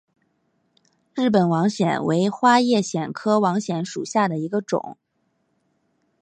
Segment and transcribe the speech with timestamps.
[1.13, 4.97] 日本网藓为花叶藓科网藓属下的一个种。